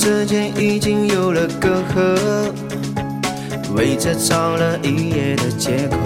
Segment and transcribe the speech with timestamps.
[0.00, 2.50] 之间已经有了隔阂，
[3.74, 5.98] 为这找了一夜的借口。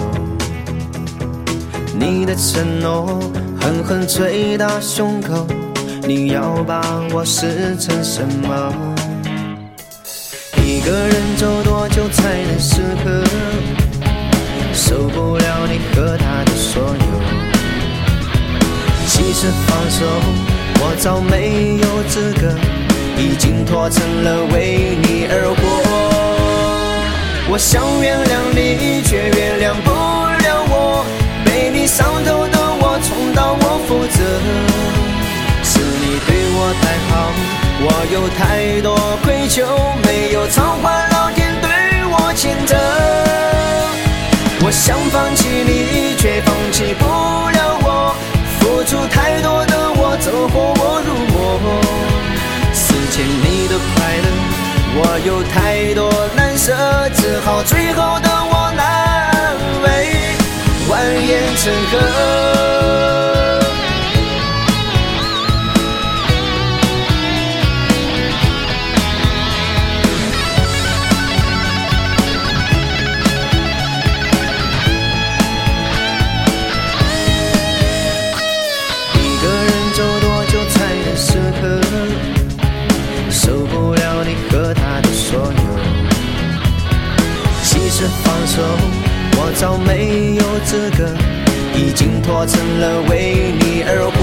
[1.97, 3.17] 你的承诺
[3.57, 5.47] 狠狠捶打胸口，
[6.05, 6.81] 你要把
[7.13, 8.73] 我撕成什么？
[10.61, 13.23] 一个人走多久才能适合？
[14.73, 17.21] 受不了你和他的所有。
[19.07, 20.05] 其实放手，
[20.81, 22.53] 我早没有资格，
[23.17, 25.61] 已经脱成了为你而活。
[27.47, 31.05] 我想原谅你，却原谅不了我，
[31.45, 34.17] 被你伤透的我，重蹈我覆辙。
[35.63, 37.11] 是你对我太好，
[37.81, 38.39] 我有太
[38.81, 38.87] 多
[39.23, 39.63] 愧疚，
[40.05, 41.69] 没有偿还老天对
[42.09, 42.75] 我欠责。
[44.65, 47.54] 我想放弃你，却放弃不了
[55.25, 56.71] 有太多难舍，
[57.15, 58.19] 只好最后
[88.23, 88.61] 放手，
[89.37, 91.09] 我早没有资格，
[91.73, 94.17] 已经脱成了为你而活。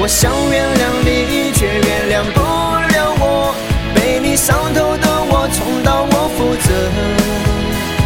[0.00, 3.54] 我想原谅你，却原谅不了我，
[3.94, 6.68] 被你伤透的我，重蹈我覆辙。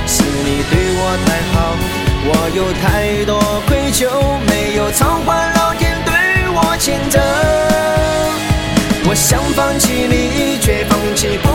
[0.06, 1.77] 是你对我太好，
[2.25, 4.09] 我有太多愧疚，
[4.49, 6.12] 没有偿还老天对
[6.55, 7.21] 我欠责。
[9.05, 11.49] 我想放弃你，却放弃不，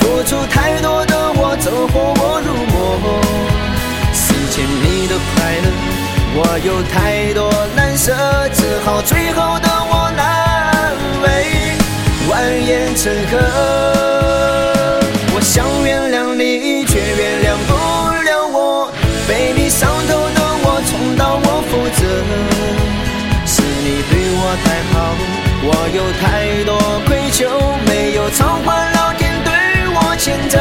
[0.00, 2.76] 付出太多的我，走火入魔。
[4.12, 5.66] 失去你的快乐，
[6.34, 8.12] 我有太多难舍，
[8.52, 10.22] 只好最后的我难
[11.22, 11.26] 为，
[12.28, 12.30] 蜿
[12.66, 13.32] 蜒成河。
[15.34, 17.72] 我想原谅你，却原谅不
[18.24, 18.56] 了我，
[19.28, 22.00] 被你伤透的我，重蹈我覆辙。
[23.46, 24.94] 是你对我太好，
[25.62, 26.22] 我有太
[30.18, 30.58] 选择。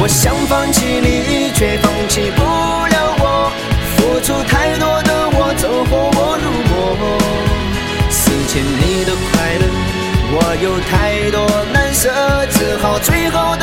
[0.00, 3.50] 我想放弃你，却放弃不了我，
[3.96, 6.72] 付出太多的我，走火我入魔。
[8.10, 9.64] 失去你的快乐，
[10.34, 11.38] 我有太多
[11.72, 12.10] 难舍，
[12.50, 13.56] 只好最后